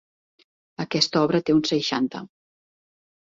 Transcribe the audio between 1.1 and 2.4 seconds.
obra té uns seixanta.